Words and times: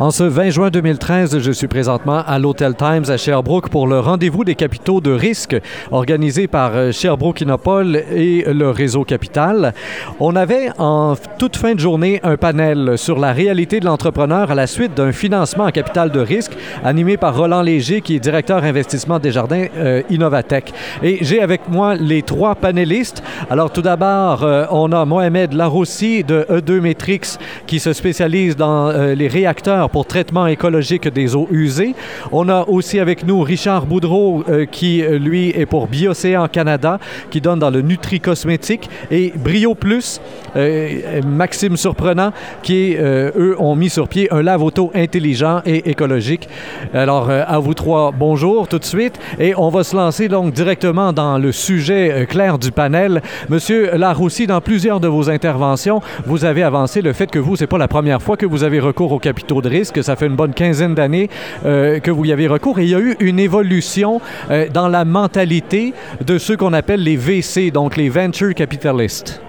En 0.00 0.12
ce 0.12 0.22
20 0.22 0.50
juin 0.50 0.70
2013, 0.70 1.40
je 1.40 1.50
suis 1.50 1.66
présentement 1.66 2.22
à 2.24 2.38
l'Hôtel 2.38 2.76
Times 2.76 3.06
à 3.08 3.16
Sherbrooke 3.16 3.68
pour 3.68 3.88
le 3.88 3.98
rendez-vous 3.98 4.44
des 4.44 4.54
capitaux 4.54 5.00
de 5.00 5.10
risque 5.10 5.56
organisé 5.90 6.46
par 6.46 6.76
euh, 6.76 6.92
Sherbrooke 6.92 7.40
Innopol 7.40 7.96
et 7.96 8.44
le 8.46 8.70
réseau 8.70 9.02
Capital. 9.02 9.74
On 10.20 10.36
avait 10.36 10.70
en 10.78 11.16
toute 11.40 11.56
fin 11.56 11.74
de 11.74 11.80
journée 11.80 12.20
un 12.22 12.36
panel 12.36 12.96
sur 12.96 13.18
la 13.18 13.32
réalité 13.32 13.80
de 13.80 13.86
l'entrepreneur 13.86 14.52
à 14.52 14.54
la 14.54 14.68
suite 14.68 14.94
d'un 14.94 15.10
financement 15.10 15.64
en 15.64 15.72
capital 15.72 16.12
de 16.12 16.20
risque 16.20 16.52
animé 16.84 17.16
par 17.16 17.36
Roland 17.36 17.62
Léger 17.62 18.00
qui 18.00 18.14
est 18.14 18.20
directeur 18.20 18.62
investissement 18.62 19.18
des 19.18 19.32
jardins 19.32 19.66
euh, 19.76 20.02
Innovatech. 20.10 20.72
Et 21.02 21.18
j'ai 21.22 21.42
avec 21.42 21.68
moi 21.68 21.96
les 21.96 22.22
trois 22.22 22.54
panélistes. 22.54 23.20
Alors 23.50 23.72
tout 23.72 23.82
d'abord, 23.82 24.44
euh, 24.44 24.64
on 24.70 24.92
a 24.92 25.04
Mohamed 25.04 25.54
Laroussi 25.54 26.22
de 26.22 26.46
E2 26.48 26.78
Metrix 26.78 27.36
qui 27.66 27.80
se 27.80 27.92
spécialise 27.92 28.54
dans 28.54 28.92
les 28.92 29.26
réacteurs 29.26 29.87
pour 29.88 30.06
traitement 30.06 30.46
écologique 30.46 31.08
des 31.08 31.36
eaux 31.36 31.48
usées. 31.50 31.94
On 32.32 32.48
a 32.48 32.64
aussi 32.68 32.98
avec 33.00 33.26
nous 33.26 33.40
Richard 33.40 33.86
Boudreau, 33.86 34.44
euh, 34.48 34.66
qui, 34.66 35.02
euh, 35.02 35.18
lui, 35.18 35.50
est 35.50 35.66
pour 35.66 35.86
Biocéan 35.86 36.48
Canada, 36.48 36.98
qui 37.30 37.40
donne 37.40 37.58
dans 37.58 37.70
le 37.70 37.82
Nutri-Cosmétique, 37.82 38.88
et 39.10 39.32
Brio 39.36 39.74
Plus, 39.74 40.20
euh, 40.56 41.20
Maxime 41.26 41.76
Surprenant, 41.76 42.32
qui, 42.62 42.96
eux, 42.98 43.56
ont 43.58 43.76
mis 43.76 43.90
sur 43.90 44.08
pied 44.08 44.32
un 44.32 44.42
lave-auto 44.42 44.90
intelligent 44.94 45.60
et 45.64 45.90
écologique. 45.90 46.48
Alors, 46.92 47.30
à 47.30 47.58
vous 47.58 47.74
trois, 47.74 48.12
bonjour 48.12 48.68
tout 48.68 48.78
de 48.78 48.84
suite, 48.84 49.18
et 49.38 49.54
on 49.56 49.68
va 49.68 49.84
se 49.84 49.96
lancer 49.96 50.28
donc 50.28 50.52
directement 50.52 51.12
dans 51.12 51.38
le 51.38 51.52
sujet 51.52 52.26
clair 52.28 52.58
du 52.58 52.72
panel. 52.72 53.22
Monsieur 53.48 53.96
Laroussi, 53.96 54.46
dans 54.46 54.60
plusieurs 54.60 55.00
de 55.00 55.08
vos 55.08 55.30
interventions, 55.30 56.00
vous 56.26 56.44
avez 56.44 56.62
avancé 56.62 57.02
le 57.02 57.12
fait 57.12 57.30
que 57.30 57.38
vous, 57.38 57.56
c'est 57.56 57.66
pas 57.66 57.78
la 57.78 57.88
première 57.88 58.22
fois 58.22 58.36
que 58.36 58.46
vous 58.46 58.64
avez 58.64 58.80
recours 58.80 59.12
aux 59.12 59.18
capitaux 59.18 59.62
de 59.62 59.68
risque. 59.68 59.77
Ça 59.84 60.16
fait 60.16 60.26
une 60.26 60.36
bonne 60.36 60.54
quinzaine 60.54 60.94
d'années 60.94 61.28
euh, 61.64 62.00
que 62.00 62.10
vous 62.10 62.24
y 62.24 62.32
avez 62.32 62.46
recours. 62.46 62.78
Et 62.78 62.84
il 62.84 62.90
y 62.90 62.94
a 62.94 63.00
eu 63.00 63.16
une 63.20 63.38
évolution 63.38 64.20
euh, 64.50 64.66
dans 64.72 64.88
la 64.88 65.04
mentalité 65.04 65.94
de 66.24 66.38
ceux 66.38 66.56
qu'on 66.56 66.72
appelle 66.72 67.02
les 67.02 67.16
VC, 67.16 67.70
donc 67.70 67.96
les 67.96 68.08
Venture 68.08 68.54
Capitalists. 68.54 69.40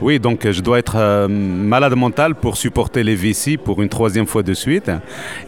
Oui, 0.00 0.18
donc 0.18 0.50
je 0.50 0.60
dois 0.60 0.80
être 0.80 0.96
euh, 0.96 1.28
malade 1.28 1.94
mental 1.94 2.34
pour 2.34 2.56
supporter 2.56 3.04
les 3.04 3.14
VC 3.14 3.56
pour 3.56 3.80
une 3.80 3.88
troisième 3.88 4.26
fois 4.26 4.42
de 4.42 4.52
suite. 4.52 4.90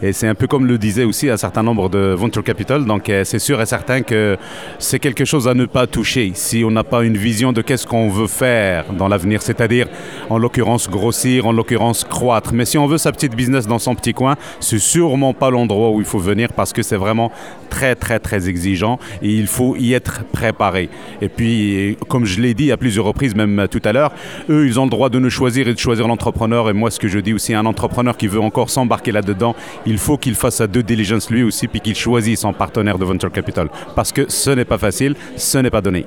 Et 0.01 0.13
c'est 0.13 0.27
un 0.27 0.35
peu 0.35 0.47
comme 0.47 0.65
le 0.65 0.77
disait 0.77 1.03
aussi 1.03 1.29
un 1.29 1.35
certain 1.35 1.63
nombre 1.63 1.89
de 1.89 2.13
venture 2.13 2.43
capital. 2.43 2.85
Donc 2.85 3.09
euh, 3.09 3.23
c'est 3.25 3.39
sûr 3.39 3.61
et 3.61 3.65
certain 3.65 4.01
que 4.01 4.37
c'est 4.79 4.99
quelque 4.99 5.25
chose 5.25 5.49
à 5.49 5.53
ne 5.53 5.65
pas 5.65 5.85
toucher 5.85 6.31
si 6.33 6.63
on 6.63 6.71
n'a 6.71 6.85
pas 6.85 7.03
une 7.03 7.17
vision 7.17 7.51
de 7.51 7.61
qu'est-ce 7.61 7.85
qu'on 7.85 8.09
veut 8.09 8.27
faire 8.27 8.93
dans 8.93 9.09
l'avenir, 9.09 9.41
c'est-à-dire 9.41 9.87
en 10.29 10.37
l'occurrence 10.37 10.89
grossir, 10.89 11.45
en 11.45 11.51
l'occurrence 11.51 12.05
croître. 12.05 12.53
Mais 12.53 12.65
si 12.65 12.77
on 12.77 12.87
veut 12.87 12.97
sa 12.97 13.11
petite 13.11 13.35
business 13.35 13.67
dans 13.67 13.79
son 13.79 13.95
petit 13.95 14.13
coin, 14.13 14.37
c'est 14.61 14.79
sûrement 14.79 15.33
pas 15.33 15.49
l'endroit 15.49 15.89
où 15.91 15.99
il 15.99 16.05
faut 16.05 16.19
venir 16.19 16.53
parce 16.53 16.71
que 16.71 16.83
c'est 16.83 16.95
vraiment 16.95 17.31
très 17.69 17.95
très 17.95 18.19
très 18.19 18.47
exigeant 18.47 18.97
et 19.21 19.29
il 19.29 19.47
faut 19.47 19.75
y 19.75 19.93
être 19.93 20.23
préparé. 20.31 20.89
Et 21.21 21.27
puis, 21.27 21.97
comme 22.07 22.25
je 22.25 22.39
l'ai 22.39 22.53
dit 22.53 22.71
à 22.71 22.77
plusieurs 22.77 23.05
reprises, 23.05 23.35
même 23.35 23.67
tout 23.69 23.81
à 23.83 23.91
l'heure, 23.91 24.13
eux, 24.49 24.65
ils 24.65 24.79
ont 24.79 24.83
le 24.83 24.89
droit 24.89 25.09
de 25.09 25.19
nous 25.19 25.29
choisir 25.29 25.67
et 25.67 25.73
de 25.73 25.79
choisir 25.79 26.07
l'entrepreneur. 26.07 26.69
Et 26.69 26.73
moi, 26.73 26.91
ce 26.91 26.99
que 26.99 27.07
je 27.07 27.19
dis 27.19 27.33
aussi, 27.33 27.53
un 27.53 27.65
entrepreneur 27.65 28.17
qui 28.17 28.27
veut 28.27 28.41
encore 28.41 28.69
s'embarquer 28.69 29.11
là-dedans, 29.11 29.55
il 29.85 29.97
faut 29.97 30.17
qu'il 30.17 30.35
fasse 30.35 30.55
sa 30.55 30.67
deux 30.67 30.83
diligence 30.83 31.29
lui 31.29 31.43
aussi, 31.43 31.67
puis 31.67 31.81
qu'il 31.81 31.95
choisisse 31.95 32.41
son 32.41 32.53
partenaire 32.53 32.97
de 32.97 33.05
venture 33.05 33.31
capital. 33.31 33.69
Parce 33.95 34.11
que 34.11 34.29
ce 34.29 34.49
n'est 34.49 34.65
pas 34.65 34.77
facile, 34.77 35.15
ce 35.35 35.57
n'est 35.57 35.69
pas 35.69 35.81
donné. 35.81 36.05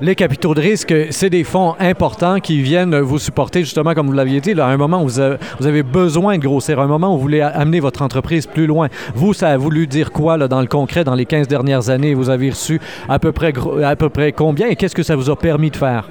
Les 0.00 0.16
capitaux 0.16 0.54
de 0.54 0.60
risque, 0.60 0.92
c'est 1.10 1.30
des 1.30 1.44
fonds 1.44 1.76
importants 1.78 2.40
qui 2.40 2.60
viennent 2.60 2.98
vous 2.98 3.20
supporter, 3.20 3.60
justement, 3.60 3.94
comme 3.94 4.08
vous 4.08 4.12
l'aviez 4.12 4.40
dit, 4.40 4.52
à 4.60 4.66
un 4.66 4.76
moment 4.76 5.02
où 5.02 5.06
vous 5.06 5.20
avez, 5.20 5.82
besoin 5.84 6.36
de 6.36 6.42
grossir, 6.42 6.80
à 6.80 6.82
un 6.82 6.88
moment 6.88 7.14
où 7.14 7.16
vous 7.16 7.22
voulez 7.22 7.40
amener 7.40 7.78
votre 7.78 8.02
entreprise 8.02 8.46
plus 8.46 8.66
loin. 8.66 8.88
Vous, 9.14 9.34
ça 9.34 9.50
a 9.50 9.56
voulu 9.56 9.86
dire 9.86 10.10
quoi 10.10 10.36
là, 10.36 10.48
dans 10.48 10.60
le 10.60 10.66
concret, 10.66 11.04
dans 11.04 11.14
les 11.14 11.26
15 11.26 11.46
dernières 11.46 11.90
années? 11.90 12.12
Vous 12.12 12.28
avez 12.28 12.50
reçu 12.50 12.80
à 13.08 13.20
peu 13.20 13.30
près, 13.30 13.52
à 13.84 13.94
peu 13.94 14.08
près 14.08 14.32
combien? 14.32 14.66
Et 14.66 14.74
qu'est-ce 14.74 14.96
que 14.96 15.04
ça 15.04 15.14
vous 15.14 15.30
a 15.30 15.36
permis 15.36 15.70
de 15.70 15.76
faire? 15.76 16.08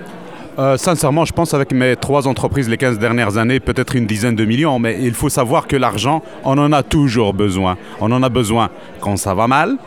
Euh, 0.60 0.78
sincèrement, 0.78 1.26
je 1.26 1.34
pense 1.34 1.56
avec 1.56 1.74
mes 1.74 1.96
trois 1.96 2.28
entreprises 2.28 2.70
les 2.70 2.78
15 2.78 3.00
dernières 3.00 3.38
années, 3.38 3.60
peut-être 3.60 3.96
une 3.96 4.06
dizaine 4.06 4.36
de 4.36 4.46
millions, 4.46 4.78
mais 4.78 4.98
il 5.02 5.14
faut 5.16 5.30
savoir 5.30 5.66
que 5.66 5.76
l'argent, 5.76 6.22
on 6.44 6.58
en 6.60 6.72
a 6.72 6.84
toujours 6.84 7.34
besoin. 7.34 7.76
On 8.00 8.12
en 8.12 8.22
a 8.22 8.30
besoin 8.30 8.70
quand 9.00 9.18
ça 9.18 9.34
va 9.34 9.48
mal, 9.48 9.78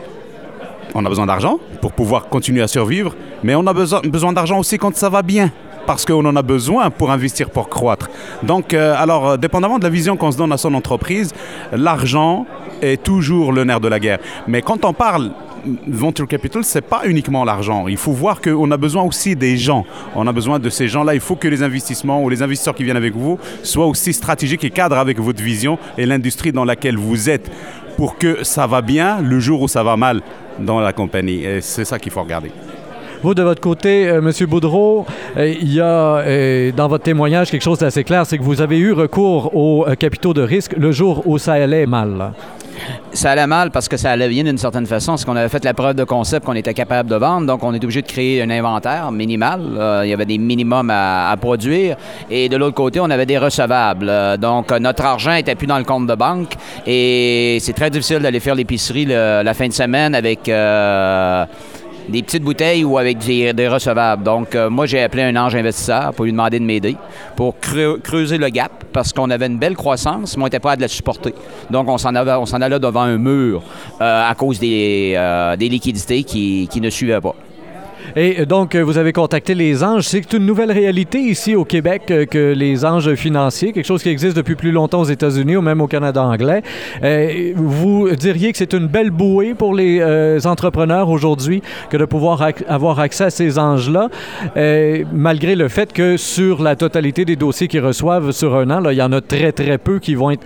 on 0.93 1.05
a 1.05 1.09
besoin 1.09 1.25
d'argent 1.25 1.59
pour 1.81 1.93
pouvoir 1.93 2.27
continuer 2.27 2.61
à 2.61 2.67
survivre, 2.67 3.15
mais 3.43 3.55
on 3.55 3.65
a 3.65 3.73
besoin, 3.73 4.33
d'argent 4.33 4.59
aussi 4.59 4.77
quand 4.77 4.93
ça 4.95 5.09
va 5.09 5.21
bien. 5.21 5.51
Parce 5.85 6.05
qu'on 6.05 6.25
en 6.25 6.35
a 6.35 6.41
besoin 6.41 6.89
pour 6.89 7.11
investir, 7.11 7.49
pour 7.49 7.69
croître. 7.69 8.09
Donc, 8.43 8.73
euh, 8.73 8.93
alors, 8.97 9.29
euh, 9.29 9.37
dépendamment 9.37 9.79
de 9.79 9.85
la 9.85 9.89
vision 9.89 10.17
qu'on 10.17 10.33
se 10.33 10.37
donne 10.37 10.51
à 10.51 10.57
son 10.57 10.73
entreprise, 10.73 11.33
l'argent 11.71 12.45
est 12.81 13.01
toujours 13.01 13.53
le 13.53 13.63
nerf 13.63 13.79
de 13.79 13.87
la 13.87 13.99
guerre. 13.99 14.19
Mais 14.49 14.61
quand 14.61 14.83
on 14.83 14.91
parle 14.91 15.31
venture 15.87 16.27
capital, 16.27 16.63
c'est 16.63 16.81
pas 16.81 17.01
uniquement 17.05 17.43
l'argent. 17.43 17.87
Il 17.87 17.97
faut 17.97 18.11
voir 18.11 18.41
qu'on 18.41 18.69
a 18.71 18.77
besoin 18.77 19.03
aussi 19.03 19.35
des 19.35 19.57
gens. 19.57 19.85
On 20.15 20.27
a 20.27 20.31
besoin 20.31 20.59
de 20.59 20.69
ces 20.69 20.87
gens-là. 20.87 21.13
Il 21.13 21.19
faut 21.19 21.35
que 21.35 21.47
les 21.47 21.63
investissements 21.63 22.23
ou 22.23 22.29
les 22.29 22.41
investisseurs 22.41 22.75
qui 22.75 22.83
viennent 22.83 22.97
avec 22.97 23.15
vous 23.15 23.39
soient 23.63 23.87
aussi 23.87 24.13
stratégiques 24.13 24.63
et 24.63 24.69
cadrent 24.69 24.97
avec 24.97 25.19
votre 25.19 25.41
vision 25.41 25.77
et 25.97 26.05
l'industrie 26.05 26.51
dans 26.51 26.65
laquelle 26.65 26.97
vous 26.97 27.29
êtes 27.29 27.51
pour 27.97 28.17
que 28.17 28.43
ça 28.43 28.67
va 28.67 28.81
bien 28.81 29.21
le 29.21 29.39
jour 29.39 29.61
où 29.61 29.67
ça 29.67 29.83
va 29.83 29.97
mal 29.97 30.21
dans 30.59 30.79
la 30.79 30.93
compagnie. 30.93 31.43
Et 31.43 31.61
c'est 31.61 31.85
ça 31.85 31.99
qu'il 31.99 32.11
faut 32.11 32.21
regarder. 32.21 32.51
Vous, 33.23 33.33
de 33.33 33.41
votre 33.41 33.61
côté, 33.61 34.07
euh, 34.07 34.19
M. 34.19 34.31
Boudreau, 34.47 35.05
euh, 35.37 35.47
il 35.59 35.73
y 35.73 35.81
a 35.81 36.17
euh, 36.17 36.71
dans 36.71 36.87
votre 36.87 37.03
témoignage 37.03 37.49
quelque 37.49 37.63
chose 37.63 37.79
d'assez 37.79 38.03
clair, 38.03 38.27
c'est 38.27 38.37
que 38.37 38.43
vous 38.43 38.61
avez 38.61 38.77
eu 38.77 38.93
recours 38.93 39.55
aux 39.55 39.85
capitaux 39.97 40.35
de 40.35 40.43
risque 40.43 40.73
le 40.77 40.91
jour 40.91 41.23
où 41.25 41.39
ça 41.39 41.53
allait 41.53 41.87
mal. 41.87 42.33
Ça 43.13 43.31
allait 43.31 43.47
mal 43.47 43.71
parce 43.71 43.87
que 43.87 43.97
ça 43.97 44.11
allait 44.11 44.29
bien 44.29 44.43
d'une 44.43 44.57
certaine 44.57 44.85
façon. 44.85 45.13
Parce 45.13 45.25
qu'on 45.25 45.35
avait 45.35 45.49
fait 45.49 45.63
la 45.63 45.73
preuve 45.73 45.95
de 45.95 46.03
concept 46.03 46.45
qu'on 46.45 46.53
était 46.53 46.73
capable 46.73 47.09
de 47.09 47.15
vendre. 47.15 47.47
Donc, 47.47 47.63
on 47.63 47.73
est 47.73 47.83
obligé 47.83 48.01
de 48.01 48.07
créer 48.07 48.41
un 48.41 48.49
inventaire 48.49 49.11
minimal. 49.11 49.61
Euh, 49.77 50.01
il 50.03 50.09
y 50.09 50.13
avait 50.13 50.25
des 50.25 50.37
minimums 50.37 50.89
à, 50.89 51.35
produire. 51.39 51.97
Et 52.29 52.49
de 52.49 52.57
l'autre 52.57 52.75
côté, 52.75 52.99
on 52.99 53.09
avait 53.09 53.25
des 53.25 53.37
recevables. 53.37 54.07
Euh, 54.09 54.37
donc, 54.37 54.71
euh, 54.71 54.79
notre 54.79 55.05
argent 55.05 55.33
était 55.33 55.55
plus 55.55 55.67
dans 55.67 55.77
le 55.77 55.83
compte 55.83 56.07
de 56.07 56.15
banque. 56.15 56.53
Et 56.85 57.57
c'est 57.61 57.73
très 57.73 57.89
difficile 57.89 58.19
d'aller 58.19 58.39
faire 58.39 58.55
l'épicerie 58.55 59.05
la 59.05 59.53
fin 59.53 59.67
de 59.67 59.73
semaine 59.73 60.15
avec. 60.15 60.49
Des 62.09 62.23
petites 62.23 62.43
bouteilles 62.43 62.83
ou 62.83 62.97
avec 62.97 63.17
des, 63.19 63.67
recevables. 63.67 64.23
Donc, 64.23 64.55
euh, 64.55 64.69
moi, 64.69 64.85
j'ai 64.85 65.01
appelé 65.01 65.23
un 65.23 65.35
ange 65.35 65.55
investisseur 65.55 66.13
pour 66.13 66.25
lui 66.25 66.31
demander 66.31 66.59
de 66.59 66.65
m'aider 66.65 66.95
pour 67.35 67.55
creu- 67.59 67.99
creuser 68.01 68.37
le 68.37 68.49
gap 68.49 68.85
parce 68.93 69.13
qu'on 69.13 69.29
avait 69.29 69.47
une 69.47 69.57
belle 69.57 69.75
croissance, 69.75 70.37
mais 70.37 70.43
on 70.43 70.45
n'était 70.45 70.59
pas 70.59 70.71
à 70.71 70.75
de 70.75 70.81
la 70.81 70.87
supporter. 70.87 71.33
Donc, 71.69 71.87
on 71.87 71.97
s'en, 71.97 72.13
allait 72.15 72.79
devant 72.79 73.01
un 73.01 73.17
mur 73.17 73.61
euh, 74.01 74.29
à 74.29 74.33
cause 74.35 74.59
des, 74.59 75.13
euh, 75.15 75.55
liquidités 75.55 76.23
qui, 76.23 76.67
qui 76.71 76.81
ne 76.81 76.89
suivaient 76.89 77.21
pas. 77.21 77.35
Et 78.15 78.45
donc, 78.45 78.75
euh, 78.75 78.83
vous 78.83 78.97
avez 78.97 79.13
contacté 79.13 79.53
les 79.53 79.83
anges. 79.83 80.03
C'est 80.03 80.33
une 80.33 80.45
nouvelle 80.45 80.71
réalité 80.71 81.19
ici 81.19 81.55
au 81.55 81.65
Québec 81.65 82.03
euh, 82.09 82.25
que 82.25 82.53
les 82.53 82.85
anges 82.85 83.15
financiers, 83.15 83.73
quelque 83.73 83.85
chose 83.85 84.03
qui 84.03 84.09
existe 84.09 84.35
depuis 84.35 84.55
plus 84.55 84.71
longtemps 84.71 85.01
aux 85.01 85.05
États-Unis 85.05 85.57
ou 85.57 85.61
même 85.61 85.81
au 85.81 85.87
Canada 85.87 86.23
anglais. 86.23 86.61
Euh, 87.03 87.51
vous 87.55 88.09
diriez 88.15 88.51
que 88.51 88.57
c'est 88.57 88.73
une 88.73 88.87
belle 88.87 89.11
bouée 89.11 89.53
pour 89.53 89.73
les 89.73 90.01
entrepreneurs 90.45 91.09
aujourd'hui 91.09 91.61
que 91.89 91.97
de 91.97 92.05
pouvoir 92.05 92.47
avoir 92.67 92.99
accès 92.99 93.25
à 93.25 93.29
ces 93.29 93.59
anges-là, 93.59 94.09
malgré 95.13 95.55
le 95.55 95.67
fait 95.67 95.91
que 95.91 96.17
sur 96.17 96.61
la 96.61 96.75
totalité 96.75 97.25
des 97.25 97.35
dossiers 97.35 97.67
qu'ils 97.67 97.85
reçoivent 97.85 98.31
sur 98.31 98.55
un 98.55 98.69
an, 98.69 98.89
il 98.89 98.97
y 98.97 99.01
en 99.01 99.11
a 99.11 99.21
très, 99.21 99.51
très 99.51 99.77
peu 99.77 99.99
qui 99.99 100.15
vont 100.15 100.31
être, 100.31 100.45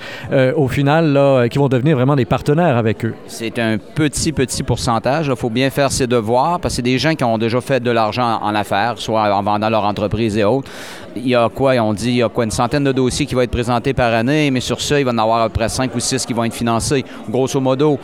au 0.56 0.68
final, 0.68 1.14
là, 1.14 1.48
qui 1.50 1.58
vont 1.58 1.70
devenir 1.70 1.96
vraiment 1.98 2.16
des 2.16 2.26
partenaires 2.26 2.78
avec 2.78 3.06
eux. 3.06 3.14
C'est 3.28 3.60
un 3.60 3.78
petit, 3.78 4.32
petit 4.32 4.64
pourcentage. 4.64 5.28
Il 5.28 5.36
faut 5.36 5.50
bien 5.50 5.70
faire 5.70 5.92
ses 5.92 6.08
devoirs 6.08 6.60
parce 6.60 6.74
que 6.74 6.76
c'est 6.78 6.82
des 6.82 6.98
gens 6.98 7.16
qui 7.16 7.24
ont 7.24 7.38
déjà 7.38 7.51
fait 7.60 7.82
de 7.82 7.92
l'argent 7.92 8.40
en 8.42 8.56
affaires, 8.56 8.96
soit 8.98 9.34
en 9.36 9.44
vendant 9.44 9.70
leur 9.70 9.84
entreprise 9.84 10.38
et 10.38 10.44
autres. 10.44 10.70
Il 11.16 11.28
y 11.28 11.36
a 11.36 11.50
quoi, 11.50 11.74
on 11.82 11.94
dit, 11.94 12.10
il 12.10 12.16
y 12.18 12.24
a 12.24 12.30
quoi, 12.30 12.46
une 12.46 12.52
centaine 12.52 12.86
de 12.86 12.92
dossiers 12.94 13.26
qui 13.26 13.36
vont 13.36 13.42
être 13.42 13.52
présentés 13.52 13.94
par 13.94 14.14
année, 14.14 14.50
mais 14.50 14.62
sur 14.62 14.80
ça, 14.80 15.00
il 15.00 15.04
va 15.04 15.12
y 15.12 15.14
en 15.14 15.18
avoir 15.18 15.42
à 15.42 15.50
peu 15.50 15.54
près 15.54 15.68
cinq 15.68 15.94
ou 15.94 16.00
six 16.00 16.26
qui 16.26 16.32
vont 16.32 16.46
être 16.46 16.54
financés, 16.54 17.04
grosso 17.30 17.60
modo. 17.60 18.00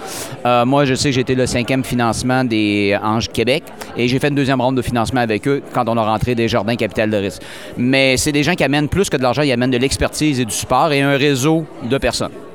Euh, 0.45 0.65
moi, 0.65 0.83
je 0.83 0.95
sais 0.95 1.09
que 1.09 1.15
j'ai 1.15 1.21
été 1.21 1.35
le 1.35 1.45
cinquième 1.45 1.85
financement 1.85 2.43
des 2.43 2.97
Anges 3.01 3.29
Québec 3.29 3.63
et 3.95 4.07
j'ai 4.07 4.19
fait 4.19 4.27
une 4.27 4.35
deuxième 4.35 4.59
ronde 4.59 4.75
de 4.75 4.81
financement 4.81 5.21
avec 5.21 5.47
eux 5.47 5.61
quand 5.73 5.87
on 5.87 5.95
a 5.95 6.03
rentré 6.03 6.35
des 6.35 6.47
jardins 6.47 6.75
capital 6.75 7.09
de 7.09 7.17
risque. 7.17 7.41
Mais 7.77 8.17
c'est 8.17 8.31
des 8.31 8.43
gens 8.43 8.55
qui 8.55 8.63
amènent 8.63 8.89
plus 8.89 9.09
que 9.09 9.17
de 9.17 9.21
l'argent, 9.21 9.43
ils 9.43 9.51
amènent 9.51 9.71
de 9.71 9.77
l'expertise 9.77 10.39
et 10.39 10.45
du 10.45 10.53
support 10.53 10.91
et 10.91 11.01
un 11.01 11.15
réseau 11.17 11.65
de 11.83 11.97
personnes. 11.97 12.46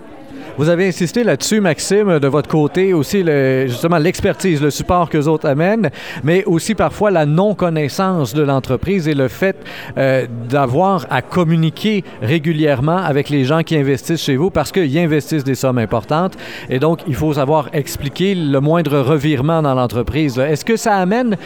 Vous 0.58 0.68
avez 0.68 0.86
insisté 0.86 1.24
là-dessus, 1.24 1.62
Maxime, 1.62 2.18
de 2.18 2.28
votre 2.28 2.48
côté, 2.48 2.92
aussi 2.92 3.24
justement 3.66 3.96
l'expertise, 3.96 4.60
le 4.60 4.70
support 4.70 5.08
que 5.08 5.16
les 5.16 5.26
autres 5.26 5.48
amènent, 5.48 5.90
mais 6.22 6.44
aussi 6.44 6.74
parfois 6.74 7.10
la 7.10 7.24
non-connaissance 7.24 8.34
de 8.34 8.42
l'entreprise 8.42 9.08
et 9.08 9.14
le 9.14 9.28
fait 9.28 9.56
euh, 9.96 10.26
d'avoir 10.50 11.06
à 11.08 11.22
communiquer 11.22 12.04
régulièrement 12.20 12.98
avec 12.98 13.30
les 13.30 13.44
gens 13.44 13.62
qui 13.62 13.76
investissent 13.76 14.22
chez 14.22 14.36
vous 14.36 14.50
parce 14.50 14.72
qu'ils 14.72 14.98
investissent 14.98 15.44
des 15.44 15.54
sommes 15.54 15.78
importantes 15.78 16.36
et 16.68 16.78
donc 16.78 17.00
il 17.06 17.14
faut 17.14 17.32
savoir 17.32 17.70
expliquer 17.72 18.34
le 18.34 18.60
moindre 18.60 18.98
revirement 18.98 19.62
dans 19.62 19.74
l'entreprise. 19.74 20.38
Est-ce 20.38 20.66
que 20.66 20.76
ça 20.76 20.96
amène 20.96 21.38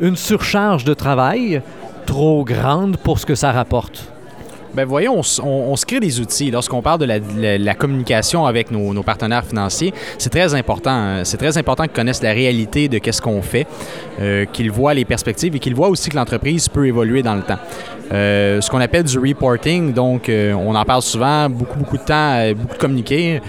une 0.00 0.16
surcharge 0.16 0.84
de 0.84 0.94
travail 0.94 1.62
trop 2.06 2.44
grande 2.44 2.96
pour 2.96 3.20
ce 3.20 3.26
que 3.26 3.36
ça 3.36 3.52
rapporte? 3.52 4.17
Ben 4.74 4.84
voyons, 4.84 5.20
on, 5.42 5.76
se 5.76 5.86
crée 5.86 6.00
des 6.00 6.20
outils. 6.20 6.50
Lorsqu'on 6.50 6.82
parle 6.82 7.00
de 7.00 7.56
la, 7.56 7.74
communication 7.74 8.46
avec 8.46 8.70
nos, 8.70 9.02
partenaires 9.02 9.44
financiers, 9.44 9.92
c'est 10.18 10.30
très 10.30 10.54
important. 10.54 10.90
hein. 10.90 11.24
C'est 11.24 11.36
très 11.38 11.56
important 11.56 11.84
qu'ils 11.84 11.92
connaissent 11.92 12.22
la 12.22 12.32
réalité 12.32 12.88
de 12.88 12.98
qu'est-ce 12.98 13.22
qu'on 13.22 13.42
fait, 13.42 13.66
euh, 14.20 14.44
qu'ils 14.44 14.70
voient 14.70 14.94
les 14.94 15.04
perspectives 15.04 15.56
et 15.56 15.58
qu'ils 15.58 15.74
voient 15.74 15.88
aussi 15.88 16.10
que 16.10 16.16
l'entreprise 16.16 16.68
peut 16.68 16.86
évoluer 16.86 17.22
dans 17.22 17.34
le 17.34 17.42
temps. 17.42 17.58
Euh, 18.12 18.60
ce 18.60 18.70
qu'on 18.70 18.80
appelle 18.80 19.04
du 19.04 19.18
reporting, 19.18 19.92
donc 19.92 20.28
euh, 20.28 20.52
on 20.52 20.74
en 20.74 20.84
parle 20.84 21.02
souvent, 21.02 21.48
beaucoup, 21.50 21.78
beaucoup 21.78 21.98
de 21.98 22.04
temps, 22.04 22.52
beaucoup 22.54 22.74
de 22.74 22.80
communiquer. 22.80 23.40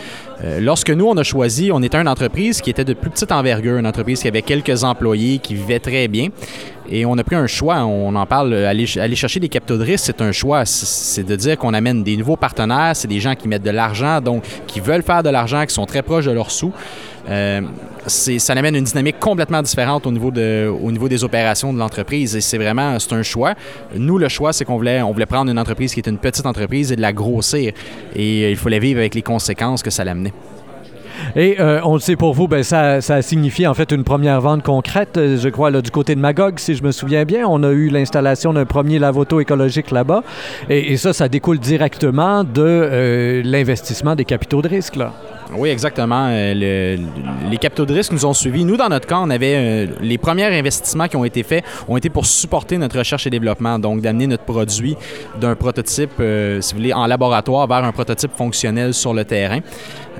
Euh, 0.43 0.59
lorsque 0.61 0.89
nous, 0.89 1.05
on 1.05 1.17
a 1.17 1.23
choisi, 1.23 1.69
on 1.71 1.81
était 1.81 1.97
une 1.97 2.07
entreprise 2.07 2.61
qui 2.61 2.69
était 2.69 2.85
de 2.85 2.93
plus 2.93 3.09
petite 3.09 3.31
envergure, 3.31 3.77
une 3.77 3.87
entreprise 3.87 4.21
qui 4.21 4.27
avait 4.27 4.41
quelques 4.41 4.83
employés, 4.83 5.39
qui 5.39 5.55
vivait 5.55 5.79
très 5.79 6.07
bien. 6.07 6.29
Et 6.89 7.05
on 7.05 7.17
a 7.17 7.23
pris 7.23 7.35
un 7.35 7.45
choix, 7.45 7.83
on 7.83 8.15
en 8.15 8.25
parle, 8.25 8.53
euh, 8.53 8.69
aller, 8.69 8.85
chercher 8.85 9.39
des 9.39 9.49
capitaux 9.49 9.77
de 9.77 9.83
risque, 9.83 10.05
c'est 10.05 10.21
un 10.21 10.31
choix. 10.31 10.65
C'est 10.65 11.23
de 11.23 11.35
dire 11.35 11.57
qu'on 11.57 11.73
amène 11.73 12.03
des 12.03 12.15
nouveaux 12.17 12.37
partenaires, 12.37 12.95
c'est 12.95 13.07
des 13.07 13.19
gens 13.19 13.35
qui 13.35 13.47
mettent 13.47 13.63
de 13.63 13.69
l'argent, 13.69 14.21
donc 14.21 14.43
qui 14.65 14.79
veulent 14.79 15.03
faire 15.03 15.23
de 15.23 15.29
l'argent, 15.29 15.65
qui 15.65 15.73
sont 15.73 15.85
très 15.85 16.01
proches 16.01 16.25
de 16.25 16.31
leurs 16.31 16.51
sous. 16.51 16.73
Euh, 17.27 17.61
ça 18.07 18.53
amène 18.53 18.75
une 18.75 18.83
dynamique 18.83 19.19
complètement 19.19 19.61
différente 19.61 20.07
au 20.07 20.11
niveau, 20.11 20.31
de, 20.31 20.67
au 20.67 20.91
niveau 20.91 21.09
des 21.09 21.23
opérations 21.23 21.73
de 21.73 21.77
l'entreprise 21.77 22.35
et 22.35 22.41
c'est 22.41 22.57
vraiment 22.57 22.97
c'est 22.99 23.13
un 23.13 23.23
choix. 23.23 23.53
Nous, 23.95 24.17
le 24.17 24.29
choix, 24.29 24.53
c'est 24.53 24.65
qu'on 24.65 24.77
voulait, 24.77 25.01
on 25.01 25.11
voulait 25.11 25.25
prendre 25.25 25.51
une 25.51 25.59
entreprise 25.59 25.93
qui 25.93 25.99
était 25.99 26.09
une 26.09 26.17
petite 26.17 26.45
entreprise 26.45 26.91
et 26.91 26.95
de 26.95 27.01
la 27.01 27.13
grossir 27.13 27.73
et 28.15 28.51
il 28.51 28.57
fallait 28.57 28.79
vivre 28.79 28.99
avec 28.99 29.15
les 29.15 29.21
conséquences 29.21 29.83
que 29.83 29.89
ça 29.89 30.03
l'amenait. 30.03 30.33
Et 31.35 31.57
euh, 31.59 31.81
on 31.83 31.93
le 31.93 31.99
sait 31.99 32.15
pour 32.15 32.33
vous, 32.33 32.47
ben, 32.47 32.63
ça, 32.63 33.01
ça 33.01 33.15
a 33.15 33.21
signifié 33.21 33.67
en 33.67 33.73
fait 33.73 33.91
une 33.91 34.03
première 34.03 34.41
vente 34.41 34.63
concrète, 34.63 35.17
euh, 35.17 35.37
je 35.37 35.49
crois, 35.49 35.71
du 35.71 35.91
côté 35.91 36.15
de 36.15 36.19
Magog, 36.19 36.59
si 36.59 36.75
je 36.75 36.83
me 36.83 36.91
souviens 36.91 37.25
bien. 37.25 37.45
On 37.47 37.63
a 37.63 37.69
eu 37.69 37.89
l'installation 37.89 38.53
d'un 38.53 38.65
premier 38.65 38.99
lavoto 38.99 39.39
écologique 39.39 39.91
là-bas. 39.91 40.23
Et, 40.69 40.97
ça, 40.97 41.13
ça 41.13 41.27
découle 41.27 41.59
directement 41.59 42.43
de 42.43 43.41
l'investissement 43.43 44.15
des 44.15 44.25
capitaux 44.25 44.61
de 44.61 44.67
risque. 44.67 44.97
Oui, 45.55 45.69
exactement. 45.69 46.27
Euh, 46.29 46.53
le- 46.53 47.49
les 47.49 47.57
capitaux 47.57 47.85
de 47.85 47.93
risque 47.93 48.11
nous 48.11 48.25
ont 48.25 48.33
suivis. 48.33 48.63
Nous, 48.63 48.77
dans 48.77 48.87
notre 48.89 49.07
cas, 49.07 49.17
on 49.19 49.29
avait 49.31 49.55
euh, 49.55 49.87
les 49.99 50.17
premiers 50.19 50.45
investissements 50.45 51.07
qui 51.07 51.15
ont 51.15 51.25
été 51.25 51.41
faits 51.43 51.63
ont 51.87 51.97
été 51.97 52.09
pour 52.09 52.25
supporter 52.27 52.77
notre 52.77 52.99
recherche 52.99 53.25
et 53.25 53.31
développement, 53.31 53.79
donc 53.79 54.01
d'amener 54.01 54.27
notre 54.27 54.43
produit 54.43 54.95
d'un 55.41 55.55
prototype, 55.55 56.11
euh, 56.19 56.61
si 56.61 56.73
vous 56.73 56.79
voulez, 56.79 56.93
en 56.93 57.07
laboratoire 57.07 57.67
vers 57.67 57.83
un 57.83 57.91
prototype 57.91 58.31
fonctionnel 58.37 58.93
sur 58.93 59.13
le 59.13 59.25
terrain. 59.25 59.59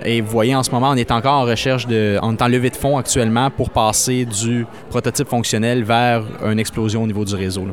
Et 0.04 0.22
vous 0.22 0.32
voyez, 0.32 0.56
en 0.56 0.64
ce 0.64 0.72
moment, 0.72 0.90
on 0.90 0.96
est 0.96 1.12
encore 1.12 1.34
en 1.42 1.44
recherche 1.46 1.86
de, 1.86 2.18
on 2.24 2.34
est 2.36 2.42
en 2.42 2.48
levée 2.48 2.70
de 2.72 2.76
fonds 2.76 2.98
actuellement 2.98 3.52
pour 3.52 3.70
passer 3.70 4.26
du 4.26 4.66
prototype 4.90 5.28
fonctionnel 5.28 5.84
vers 5.84 6.24
une 6.44 6.58
explosion 6.60 7.04
au 7.04 7.08
niveau 7.08 7.24
du 7.26 7.36
réseau. 7.36 7.68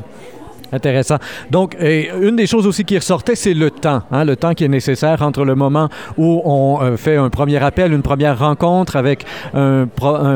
Intéressant. 0.71 1.17
Donc, 1.51 1.75
une 1.79 2.35
des 2.35 2.47
choses 2.47 2.67
aussi 2.67 2.83
qui 2.83 2.97
ressortait, 2.97 3.35
c'est 3.35 3.53
le 3.53 3.71
temps, 3.71 4.01
hein, 4.11 4.25
le 4.25 4.35
temps 4.35 4.53
qui 4.53 4.63
est 4.63 4.69
nécessaire 4.69 5.21
entre 5.21 5.45
le 5.45 5.55
moment 5.55 5.89
où 6.17 6.41
on 6.45 6.79
euh, 6.81 6.97
fait 6.97 7.15
un 7.15 7.29
premier 7.29 7.57
appel, 7.63 7.93
une 7.93 8.01
première 8.01 8.39
rencontre 8.39 8.95
avec 8.95 9.25
un, 9.53 9.87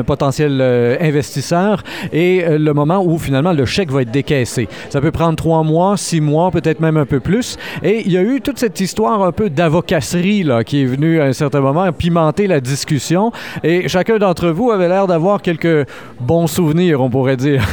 potentiel 0.06 0.58
euh, 0.60 0.96
investisseur 1.00 1.82
et 2.12 2.44
euh, 2.44 2.58
le 2.58 2.74
moment 2.74 3.04
où 3.04 3.18
finalement 3.18 3.52
le 3.52 3.64
chèque 3.64 3.90
va 3.90 4.02
être 4.02 4.10
décaissé. 4.10 4.68
Ça 4.90 5.00
peut 5.00 5.10
prendre 5.10 5.36
trois 5.36 5.62
mois, 5.62 5.96
six 5.96 6.20
mois, 6.20 6.50
peut-être 6.50 6.80
même 6.80 6.96
un 6.96 7.06
peu 7.06 7.20
plus. 7.20 7.56
Et 7.82 8.02
il 8.04 8.12
y 8.12 8.16
a 8.16 8.22
eu 8.22 8.40
toute 8.40 8.58
cette 8.58 8.80
histoire 8.80 9.22
un 9.22 9.32
peu 9.32 9.50
d'avocasserie 9.50 10.46
qui 10.66 10.82
est 10.82 10.86
venue 10.86 11.20
à 11.20 11.24
un 11.24 11.32
certain 11.32 11.60
moment 11.60 11.90
pimenter 11.92 12.46
la 12.46 12.60
discussion. 12.60 13.32
Et 13.62 13.88
chacun 13.88 14.18
d'entre 14.18 14.48
vous 14.48 14.70
avait 14.70 14.88
l'air 14.88 15.06
d'avoir 15.06 15.42
quelques 15.42 15.86
bons 16.20 16.46
souvenirs, 16.46 17.00
on 17.00 17.10
pourrait 17.10 17.36
dire. 17.36 17.64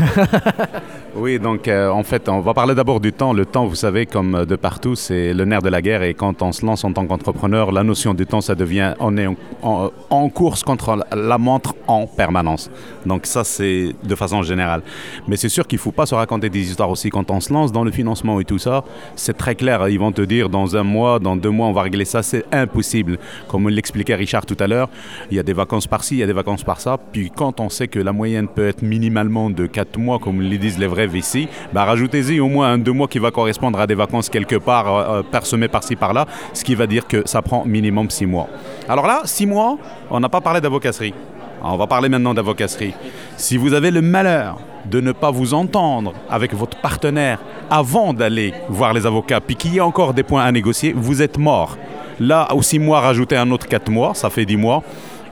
Oui, 1.16 1.40
donc 1.40 1.68
en 1.68 2.04
fait, 2.04 2.30
on 2.30 2.40
va 2.40 2.49
parler 2.54 2.76
d'abord 2.76 3.00
du 3.00 3.12
temps. 3.14 3.34
Le 3.34 3.46
temps, 3.46 3.66
vous 3.66 3.76
savez, 3.76 4.06
comme 4.06 4.46
de 4.46 4.56
partout, 4.56 4.96
c'est 4.96 5.34
le 5.34 5.46
nerf 5.46 5.62
de 5.62 5.70
la 5.70 5.82
guerre. 5.82 6.04
Et 6.04 6.14
quand 6.14 6.42
on 6.42 6.52
se 6.52 6.66
lance 6.66 6.84
en 6.84 6.94
tant 6.94 7.06
qu'entrepreneur, 7.06 7.72
la 7.72 7.84
notion 7.84 8.14
du 8.14 8.26
temps, 8.26 8.42
ça 8.42 8.56
devient, 8.56 8.94
on 9.00 9.18
est 9.18 9.28
en, 9.62 10.30
course 10.30 10.64
contre 10.64 10.96
la- 10.96 11.16
la 11.16 11.38
montre 11.38 11.76
en 11.88 12.06
permanence. 12.08 12.70
Donc 13.06 13.26
ça, 13.26 13.44
c'est 13.44 13.94
de 14.04 14.16
façon 14.16 14.42
générale. 14.44 14.82
Mais 15.28 15.36
c'est 15.38 15.50
sûr 15.50 15.68
qu'il 15.68 15.78
ne 15.78 15.82
faut 15.82 15.92
pas 15.92 16.06
se 16.06 16.16
raconter 16.16 16.50
des 16.50 16.62
histoires 16.62 16.90
aussi. 16.90 17.10
Quand 17.10 17.30
on 17.32 17.40
se 17.40 17.52
lance 17.52 17.72
dans 17.72 17.84
le 17.84 17.92
financement 17.92 18.40
et 18.40 18.46
tout 18.46 18.60
ça, 18.60 18.84
c'est 19.16 19.38
très 19.38 19.56
clair. 19.56 19.88
Ils 19.90 20.00
vont 20.00 20.12
te 20.12 20.22
dire, 20.22 20.50
dans 20.50 20.76
un 20.76 20.84
mois, 20.84 21.20
dans 21.20 21.36
deux 21.36 21.50
mois, 21.50 21.68
on 21.68 21.74
va 21.74 21.82
régler 21.84 22.06
ça. 22.06 22.24
C'est 22.24 22.46
impossible. 22.52 23.18
Comme 23.48 23.70
l'expliquait 23.70 24.16
Richard 24.16 24.46
tout 24.46 24.58
à 24.60 24.68
l'heure, 24.68 24.90
il 25.32 25.38
y 25.38 25.40
a 25.40 25.44
des 25.44 25.54
vacances 25.54 25.88
par-ci, 25.88 26.16
il 26.16 26.20
y 26.20 26.24
a 26.24 26.28
des 26.28 26.34
vacances 26.34 26.64
par-ça. 26.64 26.98
Puis 27.12 27.32
quand 27.36 27.60
on 27.60 27.70
sait 27.70 27.88
que 27.88 28.00
la 28.00 28.12
moyenne 28.14 28.48
peut 28.48 28.68
être 28.68 28.82
minimalement 28.82 29.50
de 29.50 29.66
quatre 29.66 29.98
mois, 29.98 30.20
comme 30.20 30.42
le 30.42 30.58
disent 30.58 30.78
les 30.80 30.88
vrais 30.88 31.08
VC, 31.08 31.48
bah 31.74 31.86
rajoutez-y 31.86 32.39
au 32.40 32.48
moins 32.48 32.74
un 32.74 32.78
deux 32.78 32.92
mois 32.92 33.08
qui 33.08 33.20
va 33.20 33.32
correspondre 33.32 33.80
à 33.80 33.88
des 33.88 33.96
vacances 33.96 34.30
quelque 34.30 34.56
part, 34.56 34.88
euh, 34.88 35.20
euh, 35.20 35.24
parsemées 35.24 35.68
par-ci 35.68 35.96
par-là, 35.96 36.26
ce 36.54 36.64
qui 36.64 36.76
va 36.76 36.88
dire 36.88 37.08
que 37.08 37.24
ça 37.26 37.42
prend 37.42 37.66
minimum 37.66 38.10
six 38.10 38.26
mois. 38.26 38.48
Alors 38.88 39.08
là, 39.08 39.22
six 39.26 39.46
mois, 39.46 39.78
on 40.10 40.20
n'a 40.20 40.30
pas 40.30 40.42
parlé 40.42 40.62
d'avocasserie. 40.62 41.14
On 41.62 41.76
va 41.76 41.88
parler 41.88 42.08
maintenant 42.08 42.34
d'avocasserie. 42.34 42.94
Si 43.36 43.58
vous 43.58 43.74
avez 43.74 43.92
le 43.92 44.02
malheur 44.02 44.60
de 44.86 45.02
ne 45.02 45.12
pas 45.12 45.30
vous 45.30 45.54
entendre 45.54 46.14
avec 46.30 46.54
votre 46.54 46.80
partenaire 46.80 47.40
avant 47.70 48.14
d'aller 48.14 48.54
voir 48.70 48.94
les 48.94 49.06
avocats, 49.06 49.42
puis 49.42 49.56
qu'il 49.56 49.76
y 49.76 49.80
a 49.80 49.86
encore 49.86 50.14
des 50.14 50.24
points 50.24 50.44
à 50.44 50.52
négocier, 50.52 50.94
vous 50.96 51.22
êtes 51.22 51.38
mort. 51.38 51.78
Là, 52.20 52.48
aux 52.54 52.62
six 52.62 52.80
mois, 52.80 53.02
rajoutez 53.02 53.36
un 53.36 53.50
autre 53.52 53.68
quatre 53.68 53.90
mois, 53.90 54.14
ça 54.14 54.30
fait 54.30 54.46
dix 54.46 54.58
mois. 54.58 54.84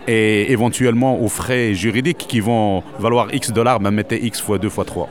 Et 0.07 0.51
éventuellement 0.51 1.19
aux 1.21 1.27
frais 1.27 1.74
juridiques 1.74 2.25
qui 2.30 2.39
vont 2.39 2.81
valoir 2.98 3.27
X 3.33 3.51
dollars, 3.51 3.80
ben 3.80 3.92
mettez 3.92 4.25
X 4.25 4.39
fois 4.39 4.57
2 4.57 4.69
fois 4.69 4.86
3. 4.86 5.09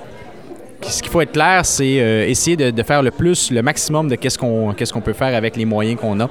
Ce 0.89 1.03
qu'il 1.03 1.11
faut 1.11 1.21
être 1.21 1.33
clair, 1.33 1.65
c'est 1.67 2.01
euh, 2.01 2.27
essayer 2.29 2.57
de, 2.57 2.71
de 2.71 2.83
faire 2.83 3.03
le 3.03 3.11
plus, 3.11 3.51
le 3.51 3.61
maximum 3.63 4.09
de 4.09 4.15
qu'est-ce 4.15 4.39
qu'on 4.39 4.73
qu'est-ce 4.73 4.93
qu'on 4.93 5.01
peut 5.01 5.13
faire 5.13 5.35
avec 5.35 5.57
les 5.57 5.65
moyens 5.65 5.99
qu'on 6.01 6.21
a. 6.21 6.31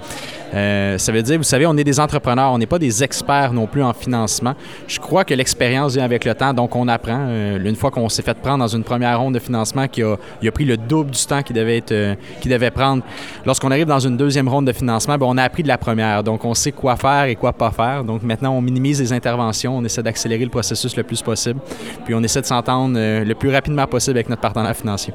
Euh, 0.55 0.97
ça 0.97 1.11
veut 1.11 1.21
dire, 1.21 1.37
vous 1.37 1.43
savez, 1.43 1.65
on 1.65 1.75
est 1.77 1.83
des 1.83 1.99
entrepreneurs, 1.99 2.51
on 2.51 2.57
n'est 2.57 2.65
pas 2.65 2.79
des 2.79 3.03
experts 3.03 3.51
non 3.53 3.67
plus 3.67 3.83
en 3.83 3.93
financement. 3.93 4.53
Je 4.87 4.99
crois 4.99 5.25
que 5.25 5.33
l'expérience 5.33 5.95
vient 5.95 6.05
avec 6.05 6.23
le 6.23 6.33
temps, 6.33 6.53
donc 6.53 6.75
on 6.75 6.87
apprend. 6.87 7.25
Euh, 7.27 7.63
une 7.63 7.75
fois 7.75 7.91
qu'on 7.91 8.07
s'est 8.09 8.21
fait 8.21 8.37
prendre 8.37 8.59
dans 8.59 8.67
une 8.67 8.83
première 8.83 9.19
ronde 9.19 9.33
de 9.33 9.39
financement 9.39 9.87
qui 9.87 10.01
a, 10.01 10.15
il 10.41 10.47
a 10.47 10.51
pris 10.51 10.65
le 10.65 10.77
double 10.77 11.11
du 11.11 11.25
temps 11.25 11.41
qu'il 11.43 11.57
euh, 11.57 12.15
devait 12.45 12.71
prendre, 12.71 13.03
lorsqu'on 13.45 13.71
arrive 13.71 13.87
dans 13.87 13.99
une 13.99 14.17
deuxième 14.17 14.47
ronde 14.47 14.67
de 14.67 14.73
financement, 14.73 15.17
ben, 15.17 15.25
on 15.27 15.37
a 15.37 15.43
appris 15.43 15.63
de 15.63 15.67
la 15.67 15.77
première. 15.77 16.23
Donc 16.23 16.45
on 16.45 16.53
sait 16.53 16.71
quoi 16.71 16.95
faire 16.95 17.25
et 17.25 17.35
quoi 17.35 17.51
pas 17.51 17.71
faire. 17.71 18.03
Donc 18.03 18.23
maintenant, 18.23 18.51
on 18.51 18.61
minimise 18.61 19.01
les 19.01 19.11
interventions, 19.11 19.77
on 19.77 19.83
essaie 19.83 20.03
d'accélérer 20.03 20.45
le 20.45 20.51
processus 20.51 20.95
le 20.95 21.03
plus 21.03 21.21
possible, 21.21 21.59
puis 22.05 22.13
on 22.15 22.23
essaie 22.23 22.41
de 22.41 22.45
s'entendre 22.45 22.97
le 22.97 23.33
plus 23.33 23.49
rapidement 23.49 23.87
possible 23.87 24.17
avec 24.17 24.29
notre 24.29 24.41
partenaire 24.41 24.75
financier. 24.75 25.13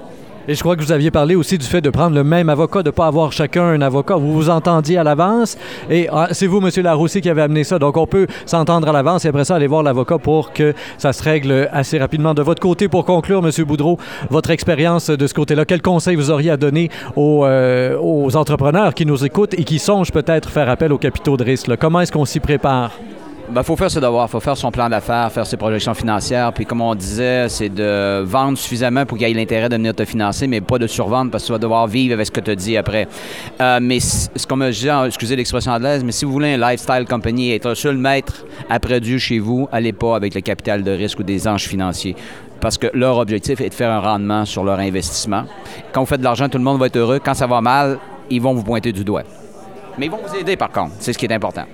Et 0.49 0.55
je 0.55 0.61
crois 0.61 0.75
que 0.75 0.83
vous 0.83 0.93
aviez 0.93 1.11
parlé 1.11 1.35
aussi 1.35 1.59
du 1.59 1.67
fait 1.67 1.81
de 1.81 1.91
prendre 1.91 2.15
le 2.15 2.25
même 2.25 2.49
avocat, 2.49 2.83
de 2.83 2.89
ne 2.89 2.93
pas 2.93 3.07
avoir 3.07 3.31
chacun 3.33 3.63
un 3.63 3.83
avocat. 3.83 4.17
Vous 4.17 4.33
vous 4.33 4.51
entendiez 4.51 4.99
à 4.99 5.05
l'avance. 5.05 5.57
Et 5.91 6.09
ah, 6.11 6.29
c'est 6.33 6.47
vous, 6.47 6.59
M. 6.59 6.71
Laroussy, 6.83 7.21
qui 7.21 7.29
avez 7.29 7.43
amené 7.43 7.63
ça. 7.63 7.79
Donc, 7.79 7.97
on 7.97 8.07
peut 8.07 8.27
s'entendre 8.47 8.89
à 8.89 8.93
l'avance 8.93 9.25
et 9.25 9.29
après 9.29 9.45
ça, 9.45 9.57
aller 9.57 9.67
voir 9.67 9.83
l'avocat 9.83 10.19
pour 10.19 10.53
que 10.53 10.75
ça 10.99 11.13
se 11.13 11.23
règle 11.23 11.69
assez 11.73 11.99
rapidement. 11.99 12.35
De 12.35 12.43
votre 12.43 12.61
côté, 12.61 12.89
pour 12.89 13.05
conclure, 13.05 13.45
M. 13.45 13.65
Boudreau, 13.65 13.99
votre 14.31 14.51
expérience 14.51 15.11
de 15.11 15.27
ce 15.27 15.35
côté-là, 15.35 15.65
quel 15.65 15.83
conseil 15.83 16.17
vous 16.17 16.31
auriez 16.31 16.51
à 16.51 16.57
donner 16.57 16.91
aux, 17.17 17.45
euh, 17.45 17.97
aux 18.01 18.35
entrepreneurs 18.37 18.95
qui 18.95 19.07
nous 19.07 19.25
écoutent 19.25 19.55
et 19.55 19.65
qui 19.65 19.79
songent 19.79 20.13
peut-être 20.13 20.49
faire 20.49 20.69
appel 20.69 20.93
aux 20.93 20.99
capitaux 20.99 21.37
de 21.37 21.45
risque? 21.45 21.71
Comment 21.77 22.01
est-ce 22.01 22.13
qu'on 22.13 22.25
s'y 22.25 22.41
prépare? 22.41 22.93
Il 23.51 23.55
Ben, 23.55 23.65
faut 23.65 23.75
faire 23.75 23.91
ses 23.91 24.01
devoirs, 24.01 24.27
il 24.29 24.31
faut 24.31 24.39
faire 24.39 24.57
son 24.57 24.71
plan 24.71 24.89
d'affaires, 24.89 25.33
faire 25.33 25.45
ses 25.45 25.57
projections 25.57 25.93
financières. 25.93 26.53
Puis, 26.53 26.65
comme 26.65 26.81
on 26.83 26.95
disait, 26.95 27.49
c'est 27.49 27.69
de 27.69 28.23
vendre 28.25 28.57
suffisamment 28.57 29.05
pour 29.05 29.19
qu'il 29.19 29.27
y 29.27 29.31
ait 29.33 29.35
l'intérêt 29.35 29.69
de 29.69 29.75
venir 29.75 29.93
te 29.93 30.05
financer, 30.05 30.47
mais 30.47 30.61
pas 30.61 30.79
de 30.79 30.87
survendre 30.87 31.33
parce 31.33 31.43
que 31.43 31.47
tu 31.49 31.53
vas 31.55 31.59
devoir 31.59 31.89
vivre 31.89 32.15
avec 32.15 32.27
ce 32.27 32.31
que 32.31 32.39
tu 32.39 32.55
dit 32.55 32.77
après. 32.77 33.09
Euh, 33.61 33.81
mais 33.83 33.99
ce 33.99 34.47
qu'on 34.47 34.55
me 34.55 34.71
dit, 34.71 34.89
excusez 35.05 35.35
l'expression 35.35 35.73
anglaise, 35.73 36.05
mais 36.05 36.13
si 36.13 36.25
vous 36.25 36.31
voulez 36.31 36.55
un 36.55 36.59
lifestyle 36.59 37.05
company, 37.11 37.51
être 37.51 37.75
seul 37.75 37.97
maître 37.97 38.45
après 38.69 39.01
Dieu 39.01 39.19
chez 39.19 39.41
vous, 39.41 39.69
allez 39.73 39.93
pas 39.93 40.15
avec 40.15 40.33
le 40.37 40.43
capital 40.43 40.85
de 40.85 40.93
risque 40.93 41.19
ou 41.19 41.25
des 41.25 41.49
anges 41.49 41.67
financiers. 41.67 42.15
Parce 42.61 42.79
que 42.79 42.87
leur 42.95 43.19
objectif 43.19 43.61
est 43.61 43.71
de 43.71 43.75
faire 43.75 43.91
un 43.91 43.99
rendement 43.99 44.45
sur 44.45 44.63
leur 44.63 44.79
investissement. 44.79 45.43
Quand 45.91 46.03
vous 46.03 46.07
faites 46.07 46.21
de 46.21 46.25
l'argent, 46.25 46.49
tout 46.49 46.59
le 46.59 46.65
monde 46.65 46.79
va 46.79 46.87
être 46.87 46.99
heureux. 46.99 47.19
Quand 47.19 47.35
ça 47.35 47.49
va 47.49 47.61
mal, 47.61 47.99
ils 48.31 48.41
vont 48.41 48.55
vous 48.55 48.63
pointer 48.63 48.93
du 48.93 49.03
doigt. 49.03 49.25
Mais 49.99 50.07
ils 50.07 50.13
vont 50.13 50.21
vous 50.25 50.37
aider, 50.37 50.55
par 50.55 50.71
contre. 50.71 50.93
C'est 51.01 51.13
ce 51.13 51.19
qui 51.19 51.27
est 51.27 51.33
important. 51.33 51.65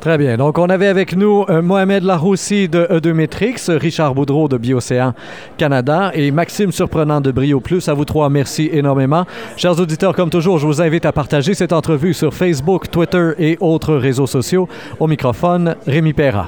Très 0.00 0.16
bien. 0.16 0.36
Donc, 0.36 0.58
on 0.58 0.68
avait 0.68 0.86
avec 0.86 1.16
nous 1.16 1.44
euh, 1.48 1.60
Mohamed 1.60 2.04
Laroussi 2.04 2.68
de 2.68 2.84
E2 2.84 3.12
Metrix, 3.12 3.56
Richard 3.68 4.14
Boudreau 4.14 4.46
de 4.46 4.56
Biocéan 4.56 5.12
Canada 5.56 6.12
et 6.14 6.30
Maxime 6.30 6.70
Surprenant 6.70 7.20
de 7.20 7.32
Brio 7.32 7.58
Plus. 7.58 7.88
À 7.88 7.94
vous 7.94 8.04
trois, 8.04 8.30
merci 8.30 8.70
énormément. 8.72 9.26
Chers 9.56 9.80
auditeurs, 9.80 10.14
comme 10.14 10.30
toujours, 10.30 10.58
je 10.58 10.66
vous 10.66 10.80
invite 10.80 11.04
à 11.04 11.10
partager 11.10 11.52
cette 11.54 11.72
entrevue 11.72 12.14
sur 12.14 12.32
Facebook, 12.32 12.90
Twitter 12.92 13.32
et 13.38 13.56
autres 13.60 13.96
réseaux 13.96 14.28
sociaux. 14.28 14.68
Au 15.00 15.08
microphone, 15.08 15.74
Rémi 15.86 16.12
Perra. 16.12 16.46